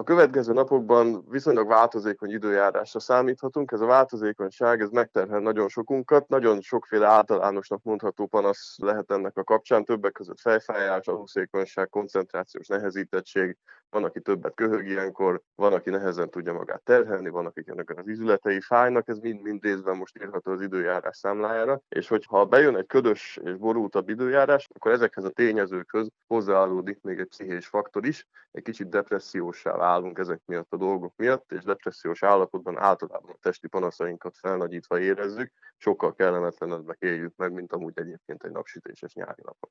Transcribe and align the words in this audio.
A 0.00 0.04
következő 0.04 0.52
napokban 0.52 1.24
viszonylag 1.28 1.68
változékony 1.68 2.30
időjárásra 2.30 3.00
számíthatunk. 3.00 3.72
Ez 3.72 3.80
a 3.80 3.86
változékonyság 3.86 4.80
ez 4.80 4.90
megterhel 4.90 5.40
nagyon 5.40 5.68
sokunkat, 5.68 6.28
nagyon 6.28 6.60
sokféle 6.60 7.06
általánosnak 7.06 7.82
mondható 7.82 8.26
panasz 8.26 8.76
lehet 8.78 9.10
ennek 9.10 9.36
a 9.36 9.44
kapcsán, 9.44 9.84
többek 9.84 10.12
között 10.12 10.40
fejfájás, 10.40 11.06
aluszékonyság, 11.06 11.88
koncentrációs 11.88 12.66
nehezítettség, 12.66 13.56
van, 13.90 14.04
aki 14.04 14.20
többet 14.20 14.54
köhög 14.54 14.86
ilyenkor, 14.88 15.42
van, 15.54 15.72
aki 15.72 15.90
nehezen 15.90 16.30
tudja 16.30 16.52
magát 16.52 16.82
terhelni, 16.82 17.28
van, 17.28 17.46
akinek 17.46 17.90
az 17.96 18.08
izületei 18.08 18.60
fájnak, 18.60 19.08
ez 19.08 19.18
mind-mind 19.18 19.62
részben 19.62 19.96
most 19.96 20.18
írható 20.22 20.52
az 20.52 20.60
időjárás 20.60 21.16
számlájára, 21.16 21.80
és 21.88 22.08
hogyha 22.08 22.46
bejön 22.46 22.76
egy 22.76 22.86
ködös 22.86 23.38
és 23.44 23.56
borultabb 23.56 24.08
időjárás, 24.08 24.68
akkor 24.74 24.92
ezekhez 24.92 25.24
a 25.24 25.30
tényezőkhöz 25.30 26.08
hozzáállódik 26.26 27.02
még 27.02 27.18
egy 27.18 27.28
pszichés 27.28 27.66
faktor 27.66 28.06
is, 28.06 28.26
egy 28.50 28.62
kicsit 28.62 28.88
depressziósá 28.88 29.76
válunk 29.76 30.18
ezek 30.18 30.40
miatt 30.44 30.72
a 30.72 30.76
dolgok 30.76 31.12
miatt, 31.16 31.52
és 31.52 31.62
depressziós 31.62 32.22
állapotban 32.22 32.78
általában 32.78 33.30
a 33.30 33.38
testi 33.40 33.68
panaszainkat 33.68 34.36
felnagyítva 34.38 35.00
érezzük, 35.00 35.52
sokkal 35.76 36.14
kellemetlenebbnek 36.14 36.96
éljük 37.00 37.36
meg, 37.36 37.52
mint 37.52 37.72
amúgy 37.72 37.98
egyébként 37.98 38.44
egy 38.44 38.52
napsütéses 38.52 39.12
nyári 39.12 39.42
napon. 39.44 39.70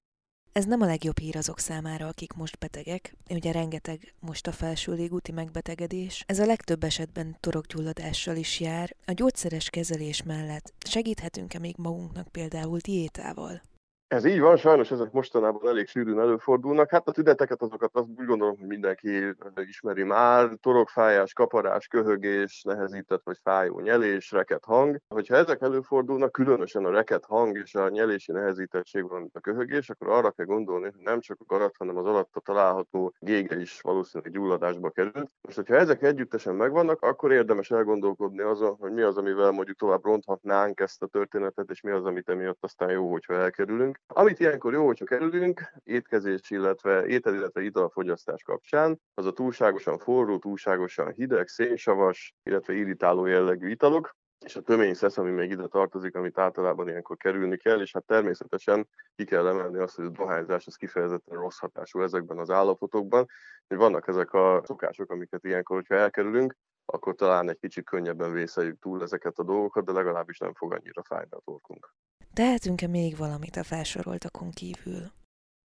Ez 0.57 0.65
nem 0.65 0.81
a 0.81 0.85
legjobb 0.85 1.19
hír 1.19 1.37
azok 1.37 1.59
számára, 1.59 2.07
akik 2.07 2.33
most 2.33 2.57
betegek. 2.57 3.15
Ugye 3.29 3.51
rengeteg 3.51 4.13
most 4.19 4.47
a 4.47 4.51
felső 4.51 4.93
légúti 4.93 5.31
megbetegedés. 5.31 6.23
Ez 6.27 6.39
a 6.39 6.45
legtöbb 6.45 6.83
esetben 6.83 7.37
torokgyulladással 7.39 8.35
is 8.35 8.59
jár. 8.59 8.95
A 9.05 9.11
gyógyszeres 9.11 9.69
kezelés 9.69 10.23
mellett 10.23 10.73
segíthetünk-e 10.89 11.59
még 11.59 11.75
magunknak 11.77 12.27
például 12.27 12.77
diétával? 12.77 13.61
Ez 14.07 14.25
így 14.25 14.39
van, 14.39 14.57
sajnos 14.57 14.91
ezek 14.91 15.11
mostanában 15.11 15.67
elég 15.67 15.87
sűrűn 15.87 16.19
előfordulnak. 16.19 16.89
Hát 16.89 17.07
a 17.07 17.11
tüneteket 17.11 17.61
azokat 17.61 17.95
azt 17.95 18.07
úgy 18.17 18.25
gondolom, 18.25 18.57
hogy 18.57 18.67
mindenki 18.67 19.35
ismeri 19.55 20.03
már. 20.03 20.49
Torokfájás, 20.61 21.33
kaparás, 21.33 21.87
köhögés, 21.87 22.61
nehezített 22.63 23.21
vagy 23.23 23.37
fájó 23.43 23.79
nyelés, 23.79 24.31
reket 24.31 24.63
hang. 24.65 24.97
Hogyha 25.07 25.35
ezek 25.35 25.61
előfordulnak, 25.61 26.31
különösen 26.31 26.85
a 26.85 26.89
reket 26.89 27.25
hang 27.25 27.57
és 27.57 27.75
a 27.75 27.89
nyelési 27.89 28.31
nehezítettség, 28.31 29.09
van 29.09 29.29
a 29.33 29.39
köhögés, 29.39 29.89
akkor 29.89 30.07
arra 30.09 30.31
kell 30.31 30.45
gondolni, 30.45 30.85
hogy 30.85 31.03
nem 31.03 31.19
csak 31.19 31.37
a 31.39 31.45
garat, 31.47 31.75
hanem 31.77 31.97
az 31.97 32.05
alatta 32.05 32.39
található 32.39 33.13
gége 33.19 33.59
is 33.59 33.81
valószínűleg 33.81 34.33
gyulladásba 34.33 34.89
került. 34.89 35.31
Most, 35.41 35.55
hogyha 35.55 35.75
ezek 35.75 36.01
együttesen 36.01 36.55
megvannak, 36.55 37.01
akkor 37.01 37.31
érdemes 37.31 37.71
elgondolkodni 37.71 38.41
azon, 38.41 38.75
hogy 38.79 38.91
mi 38.91 39.01
az, 39.01 39.17
amivel 39.17 39.51
mondjuk 39.51 39.77
tovább 39.77 40.03
ronthatnánk 40.03 40.79
ezt 40.79 41.03
a 41.03 41.07
történetet, 41.07 41.69
és 41.69 41.81
mi 41.81 41.91
az, 41.91 42.05
amit 42.05 42.29
emiatt 42.29 42.63
aztán 42.63 42.89
jó, 42.89 43.11
hogyha 43.11 43.33
elkerülünk. 43.33 43.96
Amit 44.05 44.39
ilyenkor 44.39 44.73
jó, 44.73 44.85
hogyha 44.85 45.05
kerülünk, 45.05 45.61
étkezés, 45.83 46.49
illetve 46.49 47.05
étel, 47.05 47.33
illetve 47.33 47.61
italfogyasztás 47.61 48.43
kapcsán, 48.43 49.01
az 49.13 49.25
a 49.25 49.33
túlságosan 49.33 49.97
forró, 49.97 50.39
túlságosan 50.39 51.11
hideg, 51.11 51.47
szénsavas, 51.47 52.35
illetve 52.43 52.73
irritáló 52.73 53.25
jellegű 53.25 53.69
italok, 53.69 54.15
és 54.45 54.55
a 54.55 54.61
tömény 54.61 54.93
szesz, 54.93 55.17
ami 55.17 55.31
még 55.31 55.49
ide 55.51 55.67
tartozik, 55.67 56.15
amit 56.15 56.37
általában 56.37 56.87
ilyenkor 56.87 57.17
kerülni 57.17 57.57
kell, 57.57 57.81
és 57.81 57.93
hát 57.93 58.05
természetesen 58.05 58.87
ki 59.15 59.25
kell 59.25 59.47
emelni 59.47 59.77
azt, 59.77 59.95
hogy 59.95 60.05
a 60.05 60.09
dohányzás 60.09 60.67
az 60.67 60.75
kifejezetten 60.75 61.37
rossz 61.37 61.57
hatású 61.57 62.01
ezekben 62.01 62.37
az 62.37 62.49
állapotokban, 62.49 63.25
hogy 63.67 63.77
vannak 63.77 64.07
ezek 64.07 64.33
a 64.33 64.61
szokások, 64.65 65.11
amiket 65.11 65.43
ilyenkor, 65.43 65.75
hogyha 65.75 65.95
elkerülünk, 65.95 66.55
akkor 66.93 67.15
talán 67.15 67.49
egy 67.49 67.59
kicsit 67.59 67.85
könnyebben 67.85 68.31
vészeljük 68.31 68.79
túl 68.79 69.01
ezeket 69.01 69.37
a 69.37 69.43
dolgokat, 69.43 69.85
de 69.85 69.91
legalábbis 69.91 70.37
nem 70.37 70.53
fog 70.53 70.73
annyira 70.73 71.03
fájni 71.03 71.31
a 71.31 71.41
torkunk. 71.45 71.93
Tehetünk-e 72.33 72.87
még 72.87 73.17
valamit 73.17 73.55
a 73.55 73.63
felsoroltakon 73.63 74.51
kívül? 74.51 75.11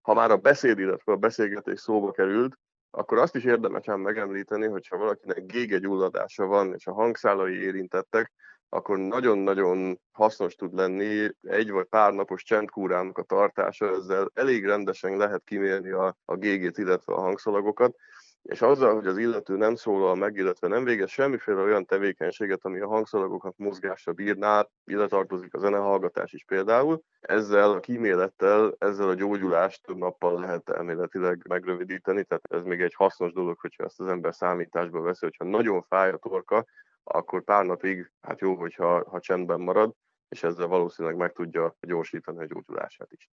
Ha 0.02 0.14
már 0.14 0.32
a 0.32 0.38
beszéd, 0.38 0.80
illetve 0.80 1.12
a 1.12 1.18
beszélgetés 1.18 1.80
szóba 1.80 2.12
került, 2.12 2.58
akkor 2.92 3.18
azt 3.18 3.36
is 3.36 3.44
érdemes 3.44 3.88
ám 3.88 4.00
megemlíteni, 4.00 4.68
hogyha 4.68 4.98
valakinek 4.98 5.46
gégegyulladása 5.46 6.46
van, 6.46 6.74
és 6.74 6.88
a 6.88 6.94
hangszálai 6.94 7.62
érintettek, 7.62 8.32
akkor 8.70 8.98
nagyon-nagyon 8.98 10.00
hasznos 10.12 10.56
tud 10.56 10.74
lenni 10.74 11.30
egy 11.42 11.72
vagy 11.72 11.86
pár 11.86 12.14
napos 12.14 12.44
csendkúrának 12.44 13.18
a 13.18 13.24
tartása, 13.24 13.90
ezzel 13.90 14.32
elég 14.34 14.66
rendesen 14.66 15.18
lehet 15.18 15.44
kimérni 15.44 15.90
a, 15.90 16.18
a 16.26 16.36
gégét, 16.36 16.78
illetve 16.78 17.14
a 17.14 17.22
hangszalagokat, 17.22 17.96
és 18.42 18.62
azzal, 18.62 18.96
hogy 18.96 19.08
az 19.08 19.18
illető 19.18 19.56
nem 19.56 19.76
szólal 19.76 20.16
meg, 20.16 20.36
illetve 20.36 20.68
nem 20.68 20.84
végez 20.84 21.10
semmiféle 21.10 21.62
olyan 21.62 21.86
tevékenységet, 21.86 22.66
ami 22.66 22.80
a 22.80 22.88
hangszalagoknak 22.88 23.58
mozgásra 23.58 24.14
bírná, 24.14 24.68
ide 24.86 25.08
tartozik 25.08 25.54
a 25.54 25.60
zenehallgatás 25.60 26.34
is 26.34 26.44
például, 26.44 27.02
ezzel 27.20 27.72
a 27.72 27.80
kímélettel, 27.80 28.76
ezzel 28.78 29.10
a 29.10 29.14
gyógyulást 29.14 29.84
több 29.84 29.98
nappal 29.98 30.40
lehet 30.40 30.70
elméletileg 30.70 31.46
megrövidíteni, 31.50 32.24
tehát 32.24 32.44
ez 32.54 32.64
még 32.64 32.82
egy 32.82 32.94
hasznos 32.94 33.34
dolog, 33.34 33.60
hogyha 33.60 33.84
ezt 33.84 34.00
az 34.00 34.08
ember 34.08 34.36
számításba 34.36 35.02
veszi, 35.02 35.26
hogyha 35.26 35.46
nagyon 35.46 35.82
fáj 35.82 36.12
a 36.12 36.18
torka, 36.18 36.66
akkor 37.04 37.44
pár 37.44 37.66
napig, 37.66 38.12
hát 38.22 38.40
jó, 38.40 38.56
hogyha 38.56 39.10
ha 39.10 39.20
csendben 39.20 39.60
marad, 39.60 39.94
és 40.30 40.44
ezzel 40.44 40.68
valószínűleg 40.68 41.18
meg 41.18 41.32
tudja 41.32 41.76
gyorsítani 41.80 42.40
a 42.40 42.46
gyógyulását 42.46 43.12
is. 43.12 43.30